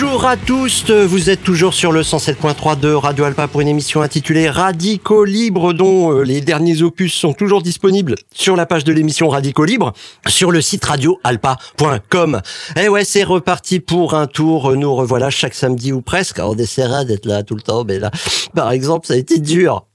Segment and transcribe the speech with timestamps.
[0.00, 4.00] Bonjour à tous, vous êtes toujours sur le 107.3 de Radio Alpa pour une émission
[4.00, 8.92] intitulée Radicaux Libre dont euh, les derniers opus sont toujours disponibles sur la page de
[8.92, 9.92] l'émission Radicaux Libre
[10.28, 12.40] sur le site radioalpa.com.
[12.80, 17.04] Eh ouais, c'est reparti pour un tour, nous revoilà chaque samedi ou presque, on essaiera
[17.04, 18.12] d'être là tout le temps, mais là,
[18.54, 19.87] par exemple, ça a été dur.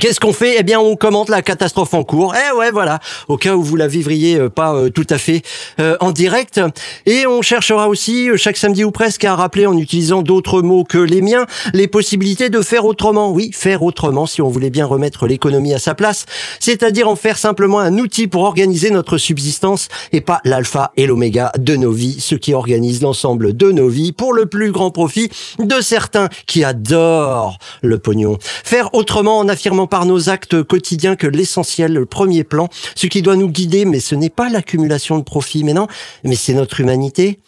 [0.00, 0.56] Qu'est-ce qu'on fait?
[0.58, 2.34] Eh bien, on commente la catastrophe en cours.
[2.36, 3.00] Eh ouais, voilà.
[3.26, 5.40] Au cas où vous la vivriez euh, pas euh, tout à fait
[5.80, 6.60] euh, en direct.
[7.06, 10.98] Et on cherchera aussi chaque samedi ou presque à rappeler, en utilisant d'autres mots que
[10.98, 13.30] les miens, les possibilités de faire autrement.
[13.30, 16.26] Oui, faire autrement si on voulait bien remettre l'économie à sa place.
[16.60, 21.50] C'est-à-dire en faire simplement un outil pour organiser notre subsistance et pas l'alpha et l'oméga
[21.58, 25.30] de nos vies, ce qui organise l'ensemble de nos vies pour le plus grand profit
[25.58, 28.36] de certains qui adorent le pognon.
[28.42, 33.22] Faire autrement en affirmant par nos actes quotidiens que l'essentiel, le premier plan, ce qui
[33.22, 35.86] doit nous guider, mais ce n'est pas l'accumulation de profits, mais non,
[36.24, 37.38] mais c'est notre humanité.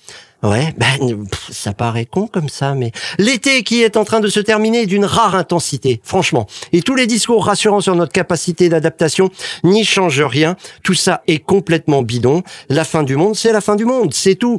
[0.43, 4.41] Ouais, ben ça paraît con comme ça, mais l'été qui est en train de se
[4.41, 6.47] terminer d'une rare intensité, franchement.
[6.73, 9.29] Et tous les discours rassurants sur notre capacité d'adaptation
[9.65, 10.57] n'y changent rien.
[10.83, 12.43] Tout ça est complètement bidon.
[12.71, 14.59] La fin du monde, c'est la fin du monde, c'est tout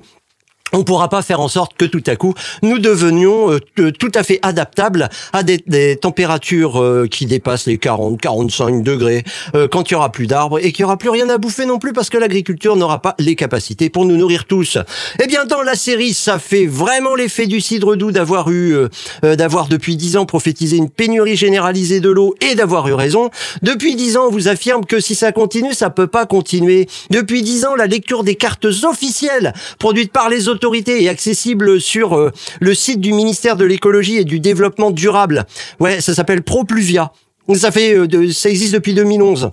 [0.73, 4.11] on ne pourra pas faire en sorte que tout à coup nous devenions euh, tout
[4.16, 9.23] à fait adaptables à des, températures euh, qui dépassent les 40, 45 degrés
[9.55, 11.66] euh, quand il y aura plus d'arbres et qu'il y aura plus rien à bouffer
[11.66, 14.77] non plus parce que l'agriculture n'aura pas les capacités pour nous nourrir tous.
[15.22, 18.75] Eh bien dans la série, ça fait vraiment l'effet du cidre doux d'avoir eu
[19.22, 23.30] d'avoir depuis dix ans prophétisé une pénurie généralisée de l'eau et d'avoir eu raison.
[23.61, 26.88] Depuis dix ans, on vous affirme que si ça continue, ça peut pas continuer.
[27.09, 31.81] Depuis dix ans, la lecture des cartes officielles produites par les autres autorité et accessible
[31.81, 35.48] sur euh, le site du ministère de l'écologie et du développement durable.
[35.80, 37.12] Ouais, ça s'appelle Propluvia.
[37.56, 39.52] Ça fait, euh, ça existe depuis 2011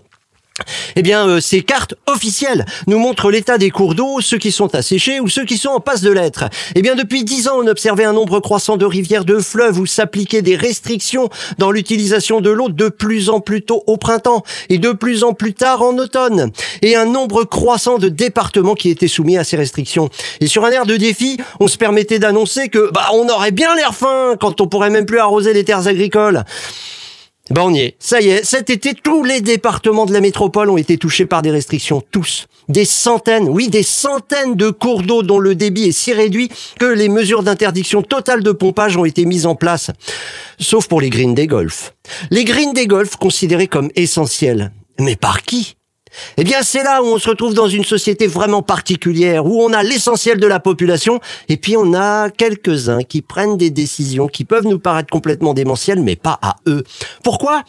[0.97, 4.75] eh bien, euh, ces cartes officielles nous montrent l'état des cours d'eau, ceux qui sont
[4.75, 6.45] asséchés ou ceux qui sont en passe de l'être.
[6.75, 9.86] Eh bien, depuis dix ans, on observait un nombre croissant de rivières, de fleuves où
[9.86, 14.79] s'appliquaient des restrictions dans l'utilisation de l'eau de plus en plus tôt au printemps et
[14.79, 16.51] de plus en plus tard en automne.
[16.83, 20.08] Et un nombre croissant de départements qui étaient soumis à ces restrictions.
[20.41, 23.74] Et sur un air de défi, on se permettait d'annoncer que, bah, on aurait bien
[23.74, 26.45] l'air fin quand on pourrait même plus arroser les terres agricoles.
[27.51, 27.97] Ben on y est.
[27.98, 31.42] Ça y est, cet été, tous les départements de la métropole ont été touchés par
[31.42, 32.03] des restrictions.
[32.11, 32.47] Tous.
[32.69, 36.85] Des centaines, oui, des centaines de cours d'eau dont le débit est si réduit que
[36.85, 39.91] les mesures d'interdiction totale de pompage ont été mises en place.
[40.59, 41.95] Sauf pour les greens des golfs.
[42.31, 44.73] Les greens des golfs considérés comme essentiels.
[45.01, 45.77] Mais par qui?
[46.36, 49.73] Eh bien, c'est là où on se retrouve dans une société vraiment particulière, où on
[49.73, 54.45] a l'essentiel de la population, et puis on a quelques-uns qui prennent des décisions qui
[54.45, 56.85] peuvent nous paraître complètement démentielles, mais pas à eux.
[57.23, 57.63] Pourquoi?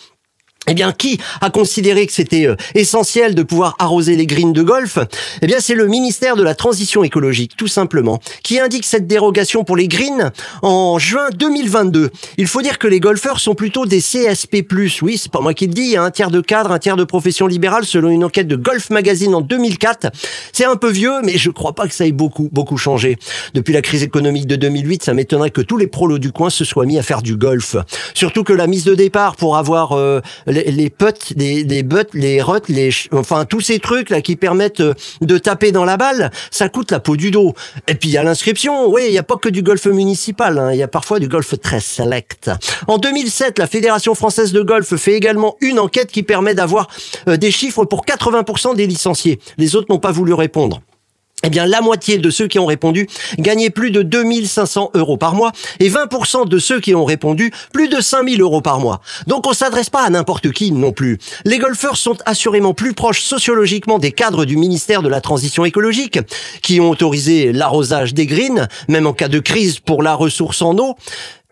[0.70, 4.62] Eh bien, qui a considéré que c'était euh, essentiel de pouvoir arroser les greens de
[4.62, 5.00] golf?
[5.42, 9.64] Eh bien, c'est le ministère de la Transition écologique, tout simplement, qui indique cette dérogation
[9.64, 10.32] pour les greens
[10.62, 12.12] en juin 2022.
[12.38, 14.66] Il faut dire que les golfeurs sont plutôt des CSP+.
[15.02, 17.04] Oui, c'est pas moi qui le dis, a un tiers de cadre, un tiers de
[17.04, 20.08] profession libérale, selon une enquête de Golf Magazine en 2004.
[20.54, 23.18] C'est un peu vieux, mais je crois pas que ça ait beaucoup, beaucoup changé.
[23.54, 26.66] Depuis la crise économique de 2008, ça m'étonnerait que tous les prolos du coin se
[26.66, 27.76] soient mis à faire du golf.
[28.14, 30.22] Surtout que la mise de départ pour avoir euh,
[30.90, 34.94] putts, les, les butts, les ruts, les, enfin tous ces trucs là qui permettent euh,
[35.22, 37.54] de taper dans la balle, ça coûte la peau du dos.
[37.88, 38.90] Et puis il y a l'inscription.
[38.90, 40.58] Oui, il n'y a pas que du golf municipal.
[40.58, 40.74] Hein.
[40.74, 42.52] Il y a parfois du golf très select.
[42.88, 46.88] En 2007, la Fédération française de golf fait également une enquête qui permet d'avoir
[47.28, 49.40] euh, des chiffres pour 80% des licenciés.
[49.58, 50.82] Les autres n'ont pas voulu répondre
[51.44, 53.08] eh bien, la moitié de ceux qui ont répondu
[53.38, 57.88] gagnaient plus de 2500 euros par mois et 20% de ceux qui ont répondu plus
[57.88, 59.02] de 5000 euros par mois.
[59.28, 61.18] Donc, on s'adresse pas à n'importe qui non plus.
[61.46, 66.20] Les golfeurs sont assurément plus proches sociologiquement des cadres du ministère de la Transition écologique
[66.62, 70.78] qui ont autorisé l'arrosage des greens, même en cas de crise pour la ressource en
[70.78, 70.96] eau,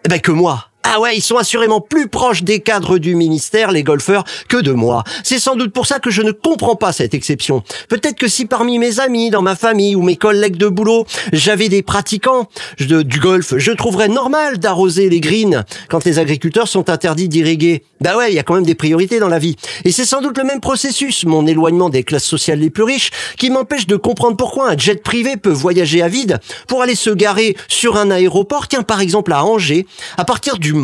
[0.05, 0.67] eh ben, que moi.
[0.89, 4.71] Ah ouais, ils sont assurément plus proches des cadres du ministère, les golfeurs, que de
[4.71, 5.03] moi.
[5.21, 7.61] C'est sans doute pour ça que je ne comprends pas cette exception.
[7.89, 11.67] Peut-être que si parmi mes amis, dans ma famille ou mes collègues de boulot, j'avais
[11.67, 12.47] des pratiquants
[12.79, 17.83] du golf, je trouverais normal d'arroser les greens quand les agriculteurs sont interdits d'irriguer.
[17.99, 19.57] Bah ouais, il y a quand même des priorités dans la vie.
[19.83, 23.09] Et c'est sans doute le même processus, mon éloignement des classes sociales les plus riches,
[23.37, 26.39] qui m'empêche de comprendre pourquoi un jet privé peut voyager à vide
[26.69, 29.85] pour aller se garer sur un aéroport, tiens par exemple à Angers,
[30.15, 30.76] à partir du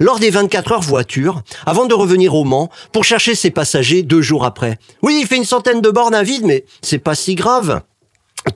[0.00, 4.22] Lors des 24 heures voiture avant de revenir au Mans pour chercher ses passagers deux
[4.22, 4.78] jours après.
[5.02, 7.82] Oui, il fait une centaine de bornes à vide, mais c'est pas si grave.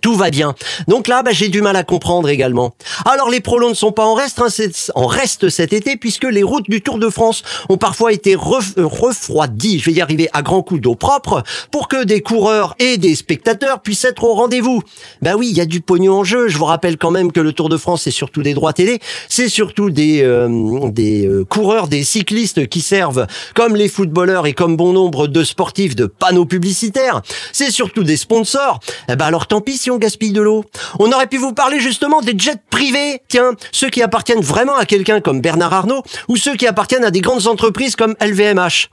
[0.00, 0.54] Tout va bien.
[0.88, 2.74] Donc là, bah, j'ai du mal à comprendre également.
[3.04, 4.48] Alors les prolos ne sont pas en reste, hein,
[4.94, 9.78] en reste cet été puisque les routes du Tour de France ont parfois été refroidies,
[9.78, 13.14] je vais y arriver, à grands coups d'eau propre pour que des coureurs et des
[13.14, 14.82] spectateurs puissent être au rendez-vous.
[15.20, 16.48] Ben oui, il y a du pognon en jeu.
[16.48, 18.98] Je vous rappelle quand même que le Tour de France, c'est surtout des droits télé,
[19.28, 24.52] c'est surtout des, euh, des euh, coureurs, des cyclistes qui servent comme les footballeurs et
[24.52, 27.22] comme bon nombre de sportifs de panneaux publicitaires.
[27.52, 28.80] C'est surtout des sponsors.
[29.08, 30.64] Eh ben alors tant pis gaspille de l'eau.
[30.98, 34.86] On aurait pu vous parler justement des jets privés, tiens, ceux qui appartiennent vraiment à
[34.86, 38.88] quelqu'un comme Bernard Arnault ou ceux qui appartiennent à des grandes entreprises comme LVMH.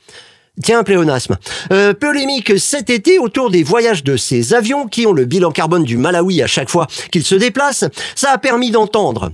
[0.61, 1.37] Tiens, pléonasme.
[1.71, 5.83] Euh, polémique cet été autour des voyages de ces avions qui ont le bilan carbone
[5.83, 7.85] du Malawi à chaque fois qu'ils se déplacent.
[8.15, 9.31] Ça a permis d'entendre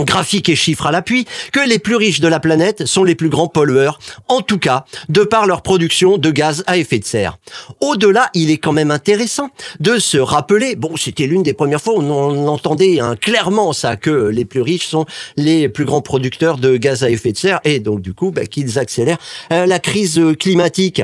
[0.00, 3.28] graphiques et chiffres à l'appui, que les plus riches de la planète sont les plus
[3.28, 3.98] grands pollueurs,
[4.28, 7.38] en tout cas de par leur production de gaz à effet de serre.
[7.80, 9.50] Au-delà, il est quand même intéressant
[9.80, 13.96] de se rappeler, bon c'était l'une des premières fois où on entendait hein, clairement ça,
[13.96, 15.06] que les plus riches sont
[15.36, 18.46] les plus grands producteurs de gaz à effet de serre, et donc du coup bah,
[18.46, 19.18] qu'ils accélèrent
[19.52, 21.02] euh, la crise climatique.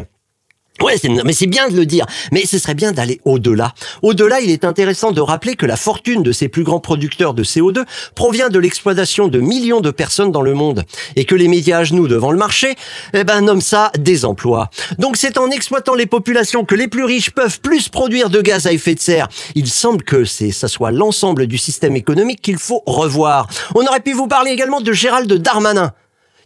[0.83, 2.07] Ouais, mais c'est bien de le dire.
[2.33, 3.73] Mais ce serait bien d'aller au-delà.
[4.03, 7.45] Au-delà, il est intéressant de rappeler que la fortune de ces plus grands producteurs de
[7.45, 7.85] CO2
[8.15, 10.85] provient de l'exploitation de millions de personnes dans le monde.
[11.17, 12.75] Et que les médias à genoux devant le marché,
[13.15, 14.71] eh ben, nomment ça des emplois.
[14.99, 18.67] Donc c'est en exploitant les populations que les plus riches peuvent plus produire de gaz
[18.67, 19.29] à effet de serre.
[19.55, 23.49] Il semble que c'est, ça soit l'ensemble du système économique qu'il faut revoir.
[23.75, 25.93] On aurait pu vous parler également de Gérald Darmanin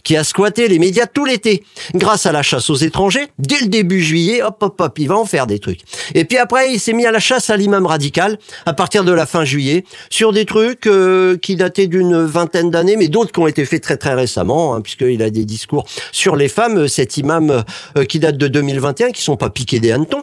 [0.07, 1.65] qui a squatté les médias tout l'été.
[1.95, 5.17] Grâce à la chasse aux étrangers, dès le début juillet, hop hop hop, il va
[5.17, 5.81] en faire des trucs.
[6.15, 9.11] Et puis après, il s'est mis à la chasse à l'imam radical à partir de
[9.11, 13.41] la fin juillet sur des trucs euh, qui dataient d'une vingtaine d'années, mais d'autres qui
[13.41, 17.17] ont été faits très très récemment, hein, puisqu'il a des discours sur les femmes, cet
[17.17, 17.65] imam
[17.99, 20.23] euh, qui date de 2021, qui sont pas piqués des hannetons,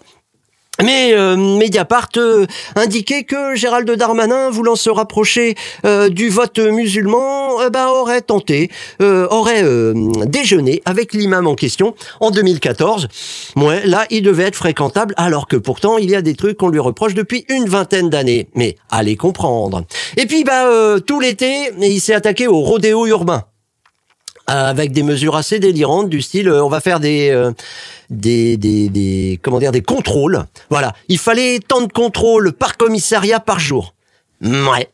[0.84, 2.46] mais euh, Mediapart euh,
[2.76, 8.70] indiquait que Gérald Darmanin, voulant se rapprocher euh, du vote musulman, euh, bah, aurait tenté,
[9.00, 9.64] aurait
[10.26, 13.08] déjeuné avec l'imam en question en 2014.
[13.56, 16.70] Ouais, là, il devait être fréquentable, alors que pourtant, il y a des trucs qu'on
[16.70, 18.48] lui reproche depuis une vingtaine d'années.
[18.56, 19.84] Mais allez comprendre.
[20.18, 20.68] Et puis, bah,
[21.06, 23.46] tout l'été, il s'est attaqué au rodéo urbain
[24.48, 27.32] avec des mesures assez délirantes du style on va faire des
[28.10, 30.46] des, des, des, comment dire, des contrôles.
[30.70, 30.94] Voilà.
[31.08, 33.94] Il fallait tant de contrôles par commissariat par jour.
[34.42, 34.90] Ouais.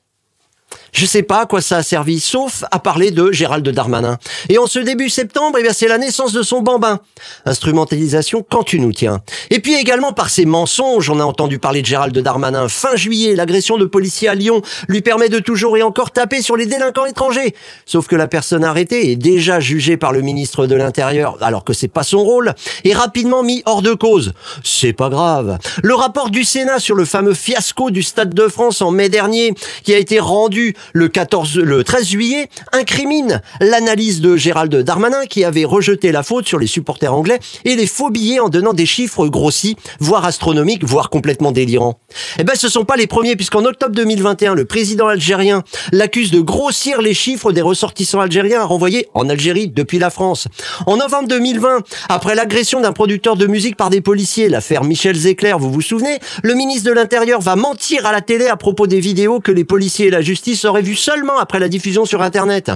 [0.94, 4.18] Je sais pas à quoi ça a servi, sauf à parler de Gérald Darmanin.
[4.50, 7.00] Et en ce début septembre, eh bien, c'est la naissance de son bambin.
[7.46, 9.22] Instrumentalisation quand tu nous tiens.
[9.50, 12.68] Et puis également par ses mensonges, on a entendu parler de Gérald Darmanin.
[12.68, 16.56] Fin juillet, l'agression de policiers à Lyon lui permet de toujours et encore taper sur
[16.56, 17.56] les délinquants étrangers.
[17.86, 21.74] Sauf que la personne arrêtée est déjà jugée par le ministre de l'Intérieur, alors que
[21.74, 22.54] c'est pas son rôle,
[22.84, 24.34] et rapidement mis hors de cause.
[24.64, 25.58] C'est pas grave.
[25.84, 29.54] Le rapport du Sénat sur le fameux fiasco du Stade de France en mai dernier,
[29.84, 35.44] qui a été rendu le 14, le 13 juillet, incrimine l'analyse de Gérald Darmanin qui
[35.44, 38.86] avait rejeté la faute sur les supporters anglais et les faux billets en donnant des
[38.86, 42.00] chiffres grossis, voire astronomiques, voire complètement délirants.
[42.38, 46.42] Eh ben, ce sont pas les premiers puisqu'en octobre 2021, le président algérien l'accuse de
[46.42, 50.48] grossir les chiffres des ressortissants algériens renvoyés en Algérie depuis la France.
[50.86, 55.56] En novembre 2020, après l'agression d'un producteur de musique par des policiers, l'affaire Michel Zecler,
[55.58, 59.00] vous vous souvenez, le ministre de l'Intérieur va mentir à la télé à propos des
[59.00, 62.72] vidéos que les policiers et la justice aurait vu seulement après la diffusion sur Internet.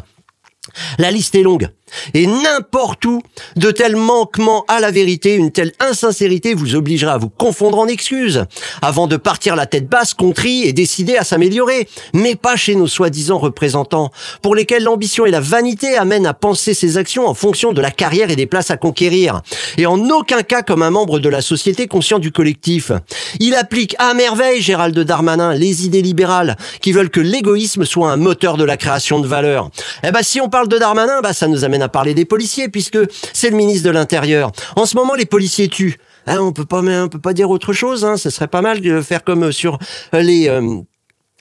[0.97, 1.69] La liste est longue.
[2.13, 3.21] Et n'importe où,
[3.55, 7.87] de tels manquements à la vérité, une telle insincérité vous obligera à vous confondre en
[7.87, 8.45] excuses,
[8.81, 11.87] avant de partir la tête basse, contrit et décider à s'améliorer.
[12.13, 16.73] Mais pas chez nos soi-disant représentants, pour lesquels l'ambition et la vanité amènent à penser
[16.73, 19.41] ses actions en fonction de la carrière et des places à conquérir.
[19.77, 22.91] Et en aucun cas comme un membre de la société conscient du collectif.
[23.39, 28.17] Il applique à merveille, Gérald Darmanin, les idées libérales, qui veulent que l'égoïsme soit un
[28.17, 29.69] moteur de la création de valeur.
[30.03, 32.69] Eh ben, si on parle de Darmanin, bah, ça nous amène à parler des policiers
[32.69, 32.99] puisque
[33.33, 34.51] c'est le ministre de l'Intérieur.
[34.75, 35.97] En ce moment, les policiers tuent.
[36.25, 38.05] Hein, on peut pas, on peut pas dire autre chose.
[38.05, 38.17] Hein.
[38.17, 39.77] Ce serait pas mal de faire comme sur
[40.13, 40.79] les euh,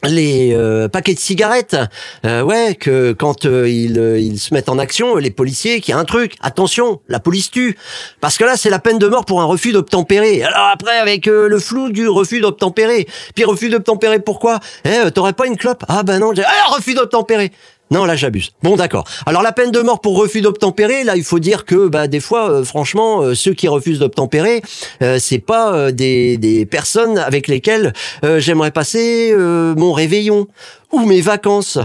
[0.05, 1.77] les euh, paquets de cigarettes,
[2.27, 6.01] euh, ouais, que quand ils, ils se mettent en action, les policiers, qu'il y a
[6.01, 7.79] un truc, attention, la police tue,
[8.21, 10.43] parce que là c'est la peine de mort pour un refus d'obtempérer.
[10.43, 13.07] Alors après avec le flou du refus d'obtempérer,
[13.37, 14.59] puis refus d'obtempérer pourquoi?
[14.85, 15.85] Eh, t'aurais pas une clope?
[15.87, 17.53] Ah ben non, ah, refus d'obtempérer.
[17.93, 18.53] Non, là j'abuse.
[18.63, 19.05] Bon, d'accord.
[19.27, 22.21] Alors la peine de mort pour refus d'obtempérer, là il faut dire que bah des
[22.21, 24.63] fois, euh, franchement, euh, ceux qui refusent d'obtempérer,
[25.03, 27.93] euh, c'est pas des, des personnes avec lesquelles
[28.39, 30.47] j'aimerais passer mon réveillon
[30.91, 31.79] ou mes vacances,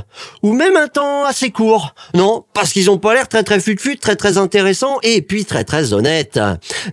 [0.43, 1.93] ou même un temps assez court.
[2.13, 5.65] Non, parce qu'ils ont pas l'air très très fut-fut, très très intéressants et puis très
[5.65, 6.39] très honnêtes.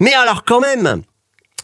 [0.00, 1.02] Mais alors quand même,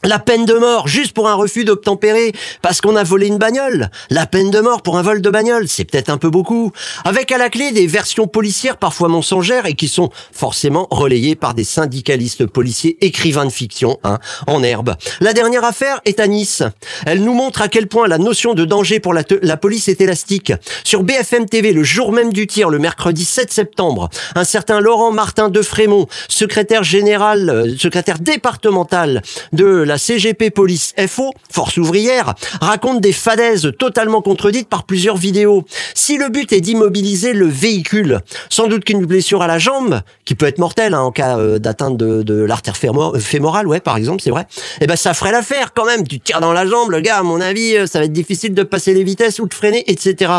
[0.02, 3.90] La peine de mort juste pour un refus d'obtempérer parce qu'on a volé une bagnole.
[4.08, 6.72] La peine de mort pour un vol de bagnole, c'est peut-être un peu beaucoup.
[7.04, 11.52] Avec à la clé des versions policières parfois mensongères et qui sont forcément relayées par
[11.52, 14.96] des syndicalistes policiers écrivains de fiction, hein, en herbe.
[15.20, 16.62] La dernière affaire est à Nice.
[17.04, 19.22] Elle nous montre à quel point la notion de danger pour la,
[19.58, 20.54] police est élastique.
[20.82, 25.12] Sur BFM TV, le jour même du tir, le mercredi 7 septembre, un certain Laurent
[25.12, 29.20] Martin de Frémont, secrétaire général, euh, secrétaire départemental
[29.52, 35.64] de la CGP Police FO, Force ouvrière, raconte des fadaises totalement contredites par plusieurs vidéos.
[35.94, 38.20] Si le but est d'immobiliser le véhicule,
[38.50, 41.58] sans doute qu'une blessure à la jambe, qui peut être mortelle hein, en cas euh,
[41.58, 44.46] d'atteinte de, l'artère fémorale, ouais, par exemple, c'est vrai,
[44.80, 46.06] eh ben ça ferait l'affaire quand même.
[46.06, 48.54] Tu tires dans la jambe, le gars, à mon avis, euh, ça va être difficile
[48.54, 50.32] de passer les vitesses ou de freiner, etc.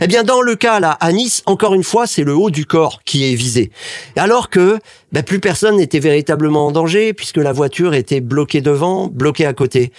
[0.00, 2.64] Eh bien, dans le cas là, à Nice, encore une fois, c'est le haut du
[2.64, 3.70] corps qui est visé.
[4.16, 4.78] Alors que
[5.14, 9.52] ben, plus personne n'était véritablement en danger puisque la voiture était bloquée devant, bloquée à
[9.52, 9.92] côté.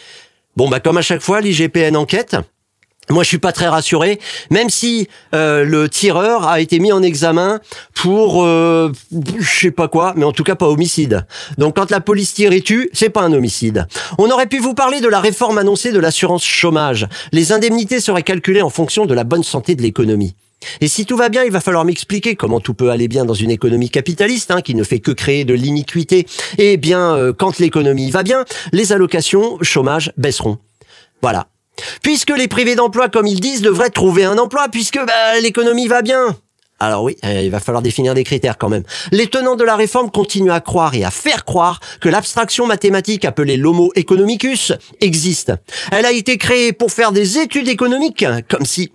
[0.57, 2.35] Bon, bah comme à chaque fois, l'IGPN enquête.
[3.09, 4.19] Moi, je suis pas très rassuré,
[4.49, 7.61] même si euh, le tireur a été mis en examen
[7.93, 8.91] pour, euh,
[9.39, 11.25] je sais pas quoi, mais en tout cas pas homicide.
[11.57, 13.87] Donc, quand la police tire et tue, c'est pas un homicide.
[14.17, 17.07] On aurait pu vous parler de la réforme annoncée de l'assurance chômage.
[17.31, 20.35] Les indemnités seraient calculées en fonction de la bonne santé de l'économie.
[20.81, 23.33] Et si tout va bien, il va falloir m'expliquer comment tout peut aller bien dans
[23.33, 26.25] une économie capitaliste hein, qui ne fait que créer de l'iniquité.
[26.57, 30.57] Et bien, euh, quand l'économie va bien, les allocations chômage baisseront.
[31.21, 31.47] Voilà.
[32.03, 36.01] Puisque les privés d'emploi, comme ils disent, devraient trouver un emploi, puisque bah, l'économie va
[36.01, 36.35] bien.
[36.79, 38.83] Alors oui, euh, il va falloir définir des critères quand même.
[39.11, 43.23] Les tenants de la réforme continuent à croire et à faire croire que l'abstraction mathématique
[43.23, 45.53] appelée l'homo economicus existe.
[45.91, 48.91] Elle a été créée pour faire des études économiques, comme si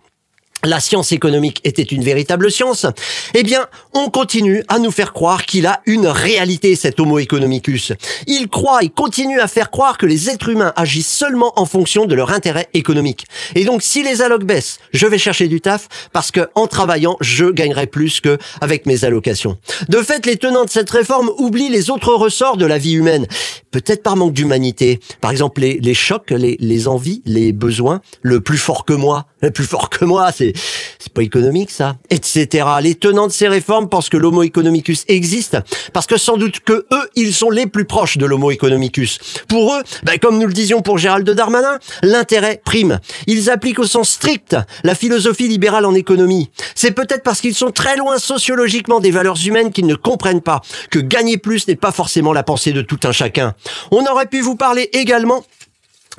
[0.64, 2.86] la science économique était une véritable science,
[3.34, 7.92] eh bien, on continue à nous faire croire qu'il a une réalité, cet Homo economicus.
[8.26, 12.06] Il croit et continue à faire croire que les êtres humains agissent seulement en fonction
[12.06, 13.26] de leur intérêt économique.
[13.54, 17.16] Et donc, si les allocs baissent, je vais chercher du taf parce que en travaillant,
[17.20, 19.58] je gagnerai plus que avec mes allocations.
[19.88, 23.26] De fait, les tenants de cette réforme oublient les autres ressorts de la vie humaine.
[23.70, 25.00] Peut-être par manque d'humanité.
[25.20, 28.00] Par exemple, les, chocs, les, les envies, les besoins.
[28.22, 30.49] Le plus fort que moi, le plus fort que moi, c'est
[30.98, 32.66] c'est pas économique ça, etc.
[32.82, 35.58] Les tenants de ces réformes pensent que l'homo economicus existe
[35.92, 39.18] parce que sans doute que eux, ils sont les plus proches de l'homo economicus.
[39.48, 43.00] Pour eux, ben, comme nous le disions pour Gérald Darmanin, l'intérêt prime.
[43.26, 46.50] Ils appliquent au sens strict la philosophie libérale en économie.
[46.74, 50.60] C'est peut-être parce qu'ils sont très loin sociologiquement des valeurs humaines qu'ils ne comprennent pas
[50.90, 53.54] que gagner plus n'est pas forcément la pensée de tout un chacun.
[53.90, 55.44] On aurait pu vous parler également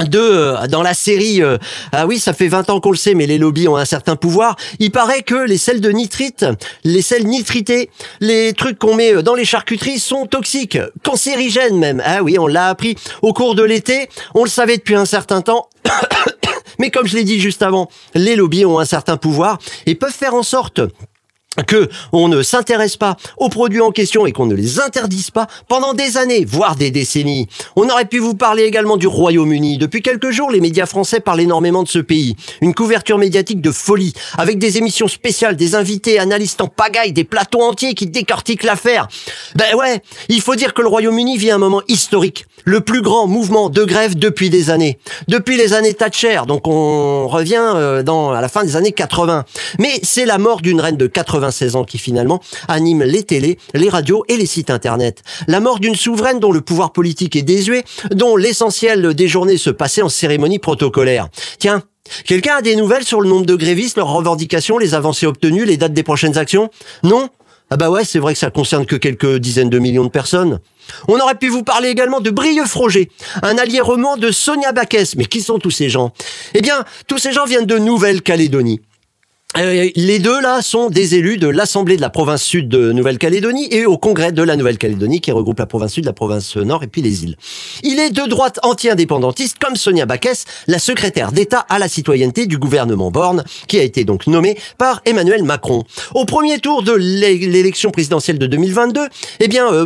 [0.05, 1.57] de euh, dans la série euh,
[1.91, 4.15] ah oui ça fait 20 ans qu'on le sait mais les lobbies ont un certain
[4.15, 4.55] pouvoir.
[4.79, 6.45] Il paraît que les sels de nitrite
[6.83, 7.89] les sels nitrités
[8.19, 12.01] les trucs qu'on met euh, dans les charcuteries sont toxiques cancérigènes même.
[12.05, 14.09] Ah oui on l'a appris au cours de l'été.
[14.35, 15.69] On le savait depuis un certain temps.
[16.79, 20.13] Mais comme je l'ai dit juste avant les lobbies ont un certain pouvoir et peuvent
[20.13, 20.81] faire en sorte
[21.67, 25.47] que on ne s'intéresse pas aux produits en question et qu'on ne les interdise pas
[25.67, 27.47] pendant des années, voire des décennies.
[27.75, 29.77] On aurait pu vous parler également du Royaume-Uni.
[29.77, 32.37] Depuis quelques jours, les médias français parlent énormément de ce pays.
[32.61, 37.25] Une couverture médiatique de folie, avec des émissions spéciales, des invités, analystes en pagaille, des
[37.25, 39.09] plateaux entiers qui décortiquent l'affaire.
[39.55, 42.45] Ben ouais, il faut dire que le Royaume-Uni vit un moment historique.
[42.63, 44.99] Le plus grand mouvement de grève depuis des années.
[45.27, 49.45] Depuis les années Thatcher, donc on revient euh, à la fin des années 80.
[49.79, 53.57] Mais c'est la mort d'une reine de 80 96 ans qui finalement anime les télés,
[53.73, 55.23] les radios et les sites internet.
[55.47, 59.69] La mort d'une souveraine dont le pouvoir politique est désuet, dont l'essentiel des journées se
[59.69, 61.29] passait en cérémonie protocolaire.
[61.59, 61.83] Tiens,
[62.25, 65.77] Quelqu'un a des nouvelles sur le nombre de grévistes, leurs revendications, les avancées obtenues, les
[65.77, 66.69] dates des prochaines actions?
[67.03, 67.29] Non?
[67.69, 70.59] Ah bah ouais, c'est vrai que ça concerne que quelques dizaines de millions de personnes.
[71.07, 73.09] On aurait pu vous parler également de Brieux Froger,
[73.43, 75.15] un allié roman de Sonia Baquès.
[75.15, 76.11] Mais qui sont tous ces gens?
[76.53, 78.81] Eh bien, tous ces gens viennent de Nouvelle-Calédonie.
[79.57, 83.67] Euh, les deux là sont des élus de l'Assemblée de la province sud de Nouvelle-Calédonie
[83.69, 86.87] et au Congrès de la Nouvelle-Calédonie qui regroupe la province sud, la province nord et
[86.87, 87.35] puis les îles.
[87.83, 92.57] Il est de droite anti-indépendantiste comme Sonia Baquès, la secrétaire d'État à la citoyenneté du
[92.57, 95.83] gouvernement Borne, qui a été donc nommée par Emmanuel Macron.
[96.13, 99.01] Au premier tour de l'élection présidentielle de 2022,
[99.41, 99.85] eh bien euh,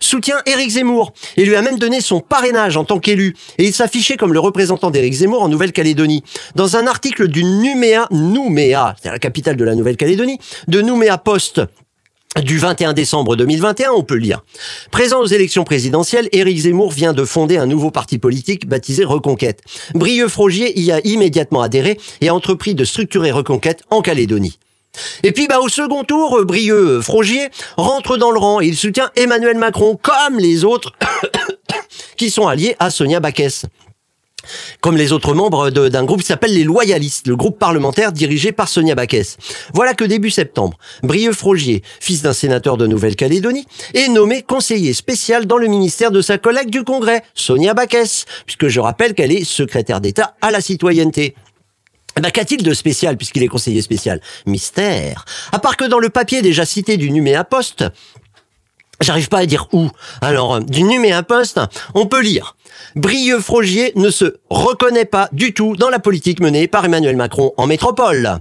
[0.00, 3.72] soutient Éric Zemmour et lui a même donné son parrainage en tant qu'élu et il
[3.72, 6.24] s'affichait comme le représentant d'Éric Zemmour en Nouvelle-Calédonie.
[6.56, 11.18] Dans un article du Numéa Nous Nouméa, c'est la capitale de la Nouvelle-Calédonie, de Nouméa
[11.18, 11.60] Post
[12.42, 14.42] du 21 décembre 2021, on peut lire.
[14.90, 19.62] Présent aux élections présidentielles, Éric Zemmour vient de fonder un nouveau parti politique baptisé Reconquête.
[19.94, 24.58] Brieux Frogier y a immédiatement adhéré et a entrepris de structurer Reconquête en Calédonie.
[25.22, 29.58] Et puis bah au second tour, Brieux Frogier rentre dans le rang il soutient Emmanuel
[29.58, 30.92] Macron comme les autres
[32.16, 33.66] qui sont alliés à Sonia Baquès
[34.80, 38.68] comme les autres membres d'un groupe qui s'appelle les Loyalistes, le groupe parlementaire dirigé par
[38.68, 39.36] Sonia Baquès.
[39.74, 45.46] Voilà que début septembre, Brieux Frogier, fils d'un sénateur de Nouvelle-Calédonie, est nommé conseiller spécial
[45.46, 49.44] dans le ministère de sa collègue du Congrès, Sonia Baquès, puisque je rappelle qu'elle est
[49.44, 51.34] secrétaire d'État à la citoyenneté.
[52.20, 54.20] Bah, Qu'a-t-il de spécial puisqu'il est conseiller spécial?
[54.46, 55.24] Mystère.
[55.52, 57.84] À part que dans le papier déjà cité du Numéa Poste,
[59.00, 59.88] J'arrive pas à dire où.
[60.20, 61.60] Alors, euh, du Numéa Poste,
[61.94, 62.56] on peut lire.
[62.96, 67.52] Brieux Frogier ne se reconnaît pas du tout dans la politique menée par Emmanuel Macron
[67.56, 68.40] en métropole.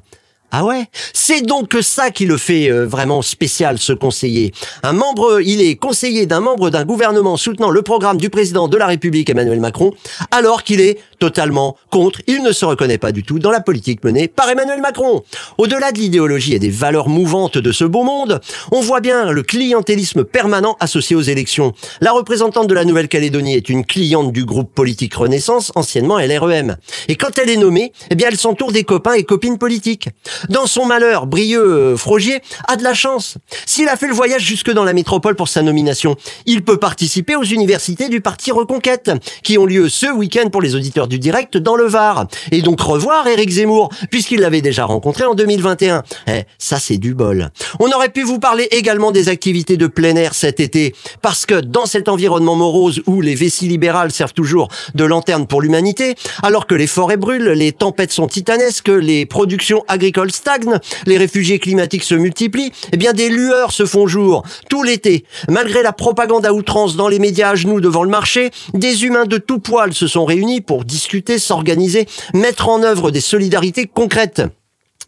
[0.51, 0.85] Ah ouais?
[1.13, 4.51] C'est donc ça qui le fait euh, vraiment spécial, ce conseiller.
[4.81, 8.75] Un membre, il est conseiller d'un membre d'un gouvernement soutenant le programme du président de
[8.75, 9.93] la République Emmanuel Macron,
[10.31, 12.21] alors qu'il est totalement contre.
[12.25, 15.23] Il ne se reconnaît pas du tout dans la politique menée par Emmanuel Macron.
[15.59, 18.41] Au-delà de l'idéologie et des valeurs mouvantes de ce beau monde,
[18.71, 21.73] on voit bien le clientélisme permanent associé aux élections.
[22.01, 26.77] La représentante de la Nouvelle-Calédonie est une cliente du groupe politique Renaissance, anciennement LREM.
[27.07, 30.09] Et quand elle est nommée, eh bien, elle s'entoure des copains et copines politiques.
[30.47, 33.37] Dans son malheur, Brieux euh, Frogier a de la chance.
[33.65, 36.15] S'il a fait le voyage jusque dans la métropole pour sa nomination,
[36.45, 39.11] il peut participer aux universités du parti Reconquête,
[39.43, 42.27] qui ont lieu ce week-end pour les auditeurs du direct dans le Var.
[42.51, 46.03] Et donc revoir Éric Zemmour, puisqu'il l'avait déjà rencontré en 2021.
[46.27, 47.49] Eh, ça c'est du bol.
[47.79, 51.59] On aurait pu vous parler également des activités de plein air cet été, parce que
[51.59, 56.67] dans cet environnement morose où les vessies libérales servent toujours de lanterne pour l'humanité, alors
[56.67, 62.03] que les forêts brûlent, les tempêtes sont titanesques, les productions agricoles stagnent, les réfugiés climatiques
[62.03, 65.25] se multiplient, eh bien des lueurs se font jour tout l'été.
[65.49, 69.25] Malgré la propagande à outrance dans les médias à genoux devant le marché, des humains
[69.25, 74.43] de tout poil se sont réunis pour discuter, s'organiser, mettre en œuvre des solidarités concrètes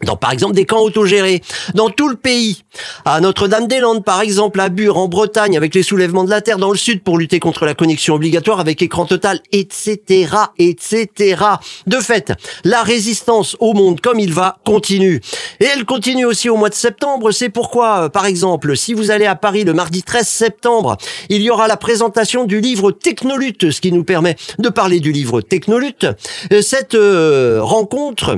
[0.06, 1.42] dans par exemple des camps autogérés,
[1.74, 2.64] dans tout le pays.
[3.06, 6.72] À Notre-Dame-des-Landes, par exemple, à Bure, en Bretagne, avec les soulèvements de la terre dans
[6.72, 11.44] le sud pour lutter contre la connexion obligatoire avec écran total, etc., etc.
[11.88, 15.22] De fait, la résistance au monde comme il va continue.
[15.60, 17.32] Et elle continue aussi au mois de septembre.
[17.32, 20.98] C'est pourquoi, euh, par exemple, si vous allez à Paris le mardi 13 septembre,
[21.30, 25.12] il y aura la présentation du livre Technolutte, ce qui nous permet de parler du
[25.12, 26.08] livre Technolutte.
[26.52, 28.38] Euh, cette euh, rencontre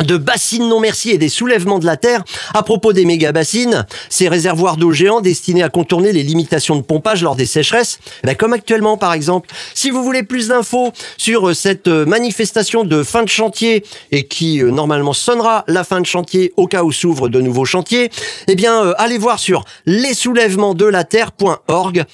[0.05, 2.25] de bassines non merci et des soulèvements de la terre
[2.55, 6.83] à propos des méga bassines, ces réservoirs d'eau géants destinés à contourner les limitations de
[6.83, 9.49] pompage lors des sécheresses, ben comme actuellement par exemple.
[9.75, 14.27] Si vous voulez plus d'infos sur euh, cette euh, manifestation de fin de chantier et
[14.27, 18.11] qui euh, normalement sonnera la fin de chantier au cas où s'ouvrent de nouveaux chantiers,
[18.49, 22.05] eh bien allez voir sur terre.org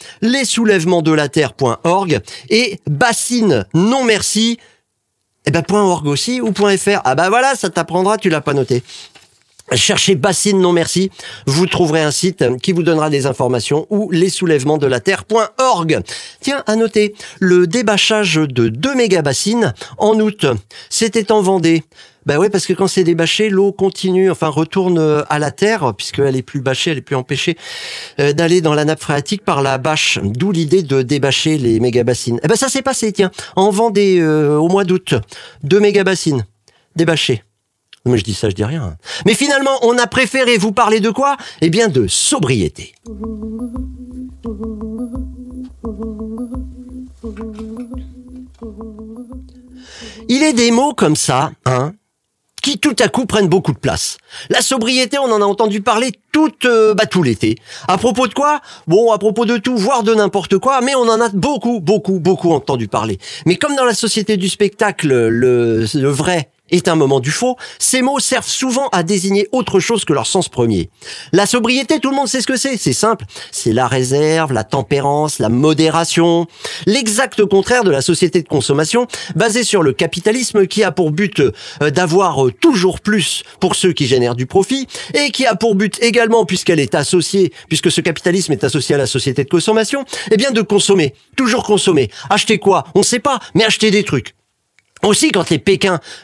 [1.33, 4.59] terre.org et bassines non merci
[5.49, 7.01] eh ben, .org aussi ou .fr.
[7.05, 8.83] Ah bah voilà, ça t'apprendra, tu l'as pas noté.
[9.75, 11.11] Cherchez Bassine non merci,
[11.47, 16.01] vous trouverez un site qui vous donnera des informations ou les soulèvements de la terre.org.
[16.41, 20.47] Tiens, à noter, le débâchage de 2 mégabassines en août,
[20.89, 21.83] c'était en Vendée.
[22.29, 25.95] Bah ouais, parce que quand c'est débâché, l'eau continue, enfin retourne euh, à la terre,
[25.97, 27.57] puisqu'elle est plus bâchée, elle est plus empêchée
[28.21, 30.19] euh, d'aller dans la nappe phréatique par la bâche.
[30.23, 32.39] D'où l'idée de débâcher les méga-bassines.
[32.43, 35.15] Eh ben ça s'est passé, tiens, en Vendée euh, au mois d'août.
[35.63, 36.45] Deux méga-bassines
[36.97, 37.45] débâchées.
[38.05, 38.99] Mais je dis ça, je dis rien.
[39.25, 41.39] Mais finalement, on a préféré vous parler de quoi?
[41.63, 42.95] Eh bien, de sobriété.
[50.29, 51.95] Il est des mots comme ça, hein,
[52.69, 54.19] qui tout à coup prennent beaucoup de place.
[54.51, 57.57] La sobriété, on en a entendu parler tout, euh, bah, tout l'été.
[57.89, 58.61] À propos de quoi?
[58.87, 62.21] Bon, à propos de tout, voire de n'importe quoi, mais on en a beaucoup, beaucoup,
[62.21, 63.19] beaucoup entendu parler.
[63.47, 67.57] Mais comme dans la société du spectacle, le, le vrai est un moment du faux,
[67.79, 70.91] ces mots servent souvent à désigner autre chose que leur sens premier.
[71.33, 74.65] La sobriété, tout le monde sait ce que c'est, c'est simple, c'est la réserve, la
[74.65, 76.47] tempérance, la modération,
[76.87, 81.41] l'exact contraire de la société de consommation basée sur le capitalisme qui a pour but
[81.41, 85.75] euh, d'avoir euh, toujours plus pour ceux qui génèrent du profit et qui a pour
[85.75, 90.05] but également, puisqu'elle est associée, puisque ce capitalisme est associé à la société de consommation,
[90.31, 92.11] eh bien de consommer, toujours consommer.
[92.31, 92.85] Acheter quoi?
[92.95, 94.38] On ne sait pas, mais acheter des trucs.
[95.05, 95.63] Aussi, quand les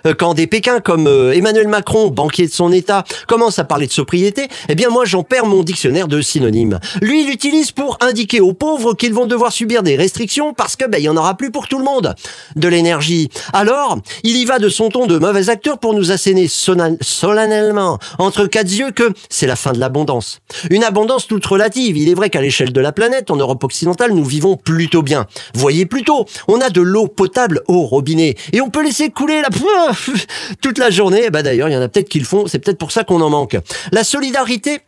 [0.07, 3.87] euh, quand des Pékins comme euh, Emmanuel Macron, banquier de son État, commencent à parler
[3.87, 6.81] de sobriété, eh bien moi j'en perds mon dictionnaire de synonymes.
[7.01, 10.87] Lui, il l'utilise pour indiquer aux pauvres qu'ils vont devoir subir des restrictions parce que
[10.87, 12.15] ben il y en aura plus pour tout le monde.
[12.57, 13.29] De l'énergie.
[13.53, 18.47] Alors, il y va de son ton de mauvais acteur pour nous asséner solennellement entre
[18.47, 20.41] quatre yeux que c'est la fin de l'abondance.
[20.71, 21.97] Une abondance toute relative.
[21.97, 25.27] Il est vrai qu'à l'échelle de la planète, en Europe occidentale, nous vivons plutôt bien.
[25.55, 29.49] Voyez plutôt, on a de l'eau potable au robinet et on peut laisser couler la
[30.61, 31.31] toute la journée.
[31.31, 32.47] Bah d'ailleurs, il y en a peut-être qui le font.
[32.47, 33.57] C'est peut-être pour ça qu'on en manque.
[33.93, 34.81] La solidarité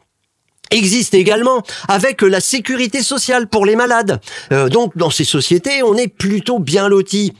[0.70, 4.20] existe également avec la sécurité sociale pour les malades.
[4.52, 7.32] Euh, donc dans ces sociétés, on est plutôt bien lotis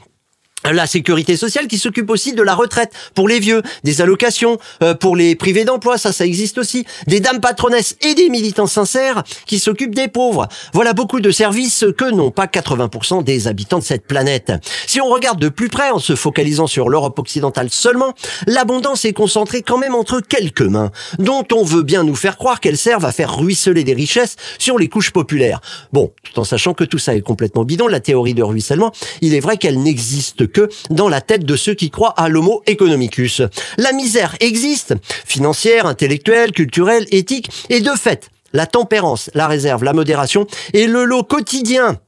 [0.73, 4.95] la sécurité sociale qui s'occupe aussi de la retraite pour les vieux, des allocations euh,
[4.95, 9.23] pour les privés d'emploi, ça ça existe aussi, des dames patronesses et des militants sincères
[9.47, 10.49] qui s'occupent des pauvres.
[10.73, 14.53] Voilà beaucoup de services que n'ont pas 80% des habitants de cette planète.
[14.87, 18.15] Si on regarde de plus près en se focalisant sur l'Europe occidentale seulement,
[18.47, 22.61] l'abondance est concentrée quand même entre quelques mains, dont on veut bien nous faire croire
[22.61, 25.61] qu'elles servent à faire ruisseler des richesses sur les couches populaires.
[25.93, 29.35] Bon, tout en sachant que tout ça est complètement bidon, la théorie de ruissellement, il
[29.35, 30.51] est vrai qu'elle n'existe
[30.91, 33.43] dans la tête de ceux qui croient à l'homo economicus.
[33.79, 39.93] La misère existe, financière, intellectuelle, culturelle, éthique, et de fait, la tempérance, la réserve, la
[39.93, 41.99] modération est le lot quotidien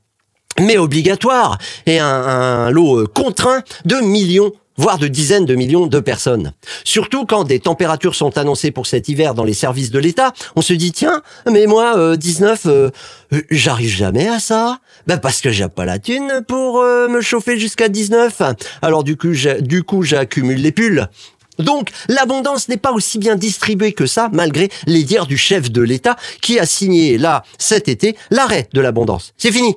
[0.61, 6.00] mais obligatoire et un, lot euh, contraint de millions voire de dizaines de millions de
[6.00, 6.54] personnes.
[6.84, 10.62] Surtout quand des températures sont annoncées pour cet hiver dans les services de l'État, on
[10.62, 12.90] se dit tiens, mais moi 19, euh,
[13.32, 14.78] euh, j'arrive jamais à ça.
[15.06, 18.42] Ben parce que j'ai pas la thune pour euh, me chauffer jusqu'à 19.
[18.80, 21.08] Alors du coup, du coup, j'accumule les pulls.
[21.58, 25.82] Donc, l'abondance n'est pas aussi bien distribuée que ça, malgré les dires du chef de
[25.82, 29.32] l'État qui a signé là, cet été, l'arrêt de l'abondance.
[29.36, 29.76] C'est fini.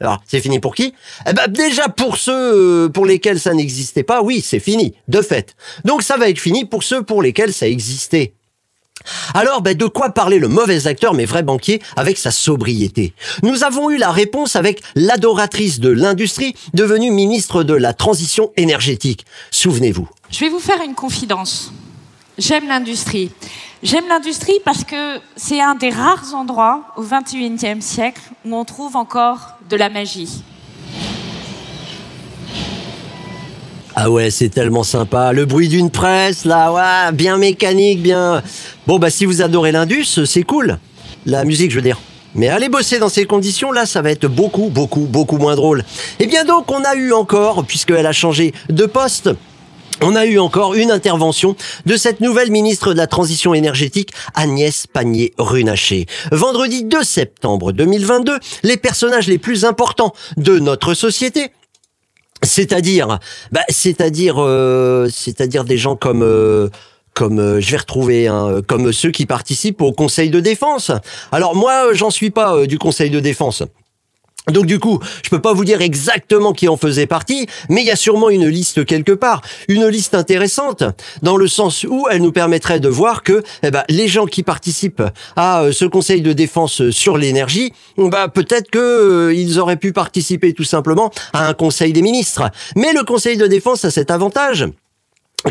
[0.00, 0.94] Alors, c'est fini pour qui?
[1.28, 2.32] Eh ben, déjà pour ceux
[2.84, 5.56] euh, pour lesquels ça n'existait pas, oui, c'est fini, de fait.
[5.84, 8.34] Donc ça va être fini pour ceux pour lesquels ça existait.
[9.34, 13.14] Alors, ben, de quoi parler le mauvais acteur mais vrai banquier avec sa sobriété?
[13.42, 19.24] Nous avons eu la réponse avec l'adoratrice de l'industrie devenue ministre de la transition énergétique.
[19.50, 20.08] Souvenez-vous.
[20.30, 21.72] Je vais vous faire une confidence.
[22.36, 23.30] J'aime l'industrie.
[23.82, 28.96] J'aime l'industrie parce que c'est un des rares endroits au XXIe siècle où on trouve
[28.96, 30.42] encore de la magie.
[33.94, 35.32] Ah ouais, c'est tellement sympa.
[35.32, 38.42] Le bruit d'une presse, là, ouais, bien mécanique, bien.
[38.86, 40.78] Bon, bah si vous adorez l'Indus, c'est cool.
[41.26, 41.98] La musique, je veux dire.
[42.34, 45.80] Mais aller bosser dans ces conditions, là, ça va être beaucoup, beaucoup, beaucoup moins drôle.
[46.20, 49.30] Et eh bien donc, on a eu encore, puisqu'elle a changé de poste,
[50.02, 51.56] on a eu encore une intervention
[51.86, 56.06] de cette nouvelle ministre de la Transition énergétique, Agnès Pannier-Runacher.
[56.32, 61.52] Vendredi 2 septembre 2022, les personnages les plus importants de notre société
[62.42, 63.18] c'est-à-dire,
[63.50, 66.68] bah, c'est-à-dire, euh, c'est-à-dire des gens comme euh,
[67.12, 70.92] comme euh, je vais retrouver, hein, comme ceux qui participent au Conseil de défense.
[71.32, 73.64] Alors moi, j'en suis pas du Conseil de défense.
[74.52, 77.86] Donc du coup, je peux pas vous dire exactement qui en faisait partie, mais il
[77.86, 80.84] y a sûrement une liste quelque part, une liste intéressante
[81.22, 84.42] dans le sens où elle nous permettrait de voir que eh ben, les gens qui
[84.42, 85.02] participent
[85.36, 89.92] à euh, ce Conseil de défense sur l'énergie, bah peut-être que euh, ils auraient pu
[89.92, 92.50] participer tout simplement à un Conseil des ministres.
[92.76, 94.66] Mais le Conseil de défense a cet avantage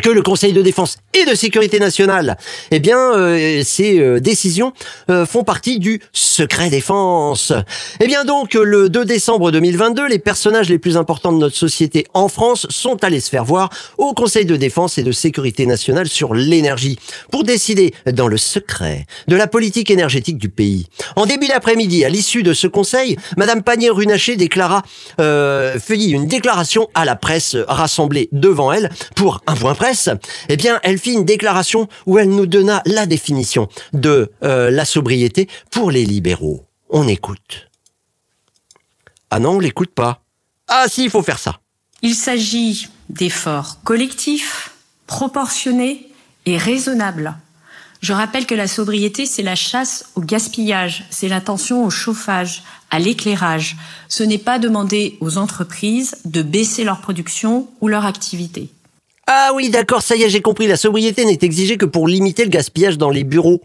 [0.01, 2.37] que le Conseil de défense et de sécurité nationale,
[2.71, 4.73] eh bien, euh, ces euh, décisions
[5.09, 7.53] euh, font partie du secret défense.
[8.01, 12.05] Eh bien donc, le 2 décembre 2022, les personnages les plus importants de notre société
[12.13, 16.09] en France sont allés se faire voir au Conseil de défense et de sécurité nationale
[16.09, 16.99] sur l'énergie
[17.31, 20.87] pour décider dans le secret de la politique énergétique du pays.
[21.15, 24.83] En début d'après-midi, à l'issue de ce conseil, Madame Pannier-Runacher déclara,
[25.21, 30.09] euh, une déclaration à la presse rassemblée devant elle pour un point presse,
[30.49, 34.83] eh bien, elle fit une déclaration où elle nous donna la définition de euh, la
[34.83, 36.65] sobriété pour les libéraux.
[36.89, 37.69] On écoute.
[39.29, 40.23] Ah non, on l'écoute pas.
[40.67, 41.59] Ah si, il faut faire ça.
[42.01, 44.71] Il s'agit d'efforts collectifs,
[45.05, 46.09] proportionnés
[46.45, 47.35] et raisonnables.
[48.01, 52.99] Je rappelle que la sobriété, c'est la chasse au gaspillage, c'est l'attention au chauffage, à
[52.99, 53.75] l'éclairage.
[54.07, 58.69] Ce n'est pas demander aux entreprises de baisser leur production ou leur activité.
[59.27, 60.67] Ah oui, d'accord, ça y est, j'ai compris.
[60.67, 63.61] La sobriété n'est exigée que pour limiter le gaspillage dans les bureaux.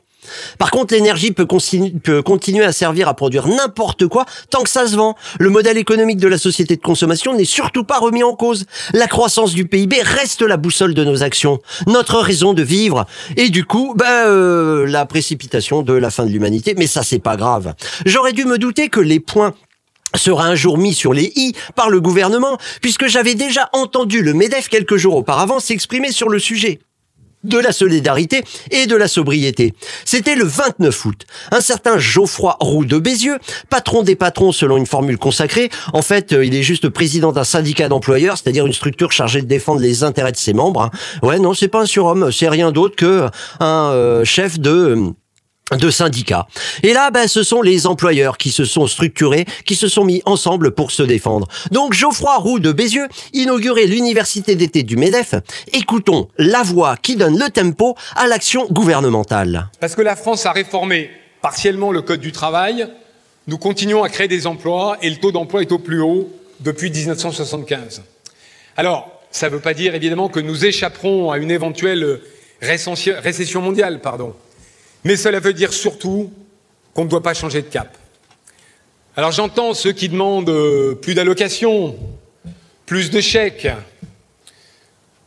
[0.59, 4.97] Par contre, l'énergie peut, continuer à servir à produire n'importe quoi tant que ça se
[4.97, 5.17] vend.
[5.39, 8.67] Le modèle économique de la société de consommation n'est surtout pas remis en cause.
[8.93, 13.07] La croissance du PIB reste la boussole de nos actions, notre raison de vivre.
[13.37, 16.75] Et du coup, bah, euh, la précipitation de la fin de l'humanité.
[16.77, 17.75] Mais ça, c'est pas grave.
[18.07, 19.55] J'aurais dû me douter que les points
[20.15, 24.35] sera un jour mis sur les i par le gouvernement, puisque j'avais déjà entendu le
[24.35, 26.81] MEDEF quelques jours auparavant s'exprimer sur le sujet
[27.45, 29.75] de la solidarité et de la sobriété.
[30.05, 31.27] C'était le 29 août.
[31.51, 36.33] Un certain Geoffroy Roux de Bézieux, patron des patrons selon une formule consacrée, en fait,
[36.33, 40.05] euh, il est juste président d'un syndicat d'employeurs, c'est-à-dire une structure chargée de défendre les
[40.05, 40.83] intérêts de ses membres.
[40.83, 41.27] Hein.
[41.27, 43.29] Ouais, non, c'est pas un surhomme, c'est rien d'autre que
[43.61, 45.13] un euh, chef de
[45.71, 46.47] de syndicats.
[46.83, 50.23] Et là, ben, ce sont les employeurs qui se sont structurés, qui se sont mis
[50.27, 51.49] ensemble pour se défendre.
[51.71, 55.35] Donc Geoffroy Roux de Bézieux inaugurait l'université d'été du MEDEF.
[55.73, 59.69] Écoutons la voix qui donne le tempo à l'action gouvernementale.
[59.81, 62.87] Parce que la France a réformé partiellement le Code du travail,
[63.49, 66.91] nous continuons à créer des emplois et le taux d'emploi est au plus haut depuis
[66.91, 68.03] 1975.
[68.77, 72.21] Alors, ça ne veut pas dire évidemment que nous échapperons à une éventuelle
[72.61, 74.35] récession mondiale, pardon.
[75.05, 76.33] Mais cela veut dire surtout
[76.95, 77.97] qu'on ne doit pas changer de cap.
[79.17, 81.97] Alors j'entends ceux qui demandent euh, plus d'allocations,
[82.87, 83.69] plus de chèques,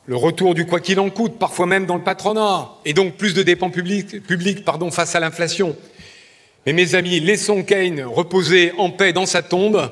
[0.08, 3.34] le retour du quoi qu'il en coûte, parfois même dans le patronat, et donc plus
[3.34, 5.76] de dépenses publiques, face à l'inflation.
[6.66, 9.92] Mais mes amis, laissons Keynes reposer en paix dans sa tombe.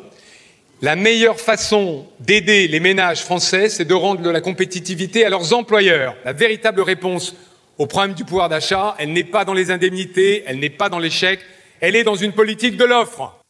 [0.82, 5.54] La meilleure façon d'aider les ménages français, c'est de rendre de la compétitivité à leurs
[5.54, 6.15] employeurs.
[6.26, 7.36] La véritable réponse
[7.78, 11.00] au problème du pouvoir d'achat, elle n'est pas dans les indemnités, elle n'est pas dans
[11.10, 11.42] chèques,
[11.80, 13.42] elle est dans une politique de l'offre.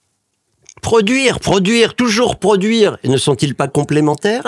[0.84, 2.98] Produire, produire, toujours produire.
[3.04, 4.43] Et ne sont-ils pas complémentaires,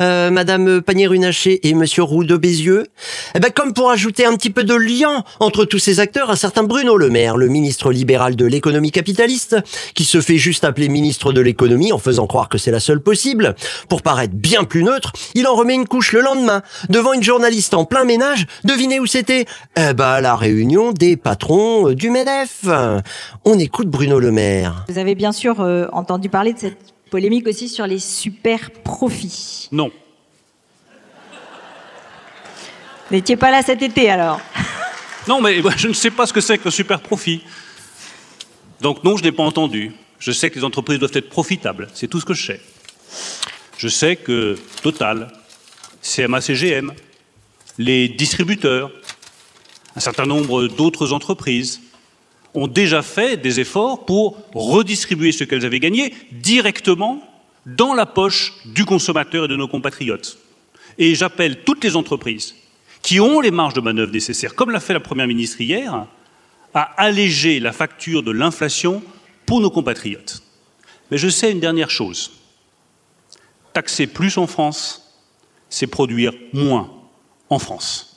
[0.00, 2.86] euh, Madame Pannier-Runacher et Monsieur Roux de Bézieux?
[3.34, 6.36] Eh ben, comme pour ajouter un petit peu de lien entre tous ces acteurs, un
[6.36, 9.56] certain Bruno Le Maire, le ministre libéral de l'économie capitaliste,
[9.94, 13.00] qui se fait juste appeler ministre de l'économie en faisant croire que c'est la seule
[13.00, 13.56] possible,
[13.88, 17.74] pour paraître bien plus neutre, il en remet une couche le lendemain, devant une journaliste
[17.74, 18.46] en plein ménage.
[18.62, 19.46] Devinez où c'était?
[19.76, 22.64] Eh ben, la réunion des patrons euh, du Medef.
[23.44, 24.84] On écoute Bruno Le Maire.
[24.88, 29.68] Vous avez bien euh, entendu parler de cette polémique aussi sur les super profits.
[29.72, 29.90] Non.
[33.08, 34.40] Vous n'étiez pas là cet été alors
[35.28, 37.42] Non, mais je ne sais pas ce que c'est que le super profit.
[38.80, 39.92] Donc non, je n'ai pas entendu.
[40.18, 42.60] Je sais que les entreprises doivent être profitables, c'est tout ce que je sais.
[43.78, 45.32] Je sais que Total,
[46.02, 46.92] CMA CGM,
[47.78, 48.90] les distributeurs,
[49.96, 51.80] un certain nombre d'autres entreprises
[52.54, 57.22] ont déjà fait des efforts pour redistribuer ce qu'elles avaient gagné directement
[57.66, 60.38] dans la poche du consommateur et de nos compatriotes.
[60.98, 62.54] Et j'appelle toutes les entreprises
[63.02, 66.06] qui ont les marges de manœuvre nécessaires, comme l'a fait la Première ministre hier,
[66.74, 69.02] à alléger la facture de l'inflation
[69.46, 70.42] pour nos compatriotes.
[71.10, 72.32] Mais je sais une dernière chose.
[73.72, 75.16] Taxer plus en France,
[75.68, 76.90] c'est produire moins
[77.48, 78.09] en France.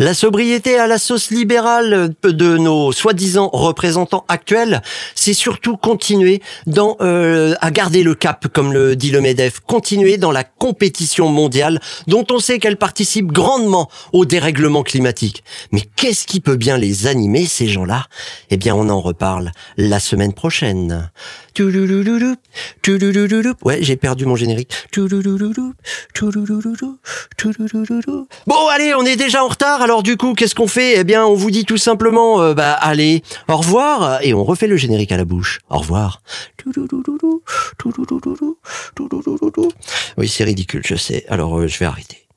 [0.00, 4.80] La sobriété à la sauce libérale de nos soi-disant représentants actuels,
[5.16, 10.16] c'est surtout continuer dans, euh, à garder le cap, comme le dit le MEDEF, continuer
[10.16, 15.42] dans la compétition mondiale dont on sait qu'elle participe grandement au dérèglement climatique.
[15.72, 18.06] Mais qu'est-ce qui peut bien les animer, ces gens-là?
[18.50, 21.10] Eh bien, on en reparle la semaine prochaine.
[23.64, 24.72] Ouais, j'ai perdu mon générique.
[28.46, 29.82] Bon, allez, on est déjà en retard.
[29.82, 31.00] Alors du coup, qu'est-ce qu'on fait?
[31.00, 34.66] Eh bien, on vous dit tout simplement, euh, bah allez, au revoir, et on refait
[34.66, 35.60] le générique à la bouche.
[35.70, 36.22] Au revoir.
[40.16, 41.24] Oui, c'est ridicule, je sais.
[41.28, 42.27] Alors, je vais arrêter.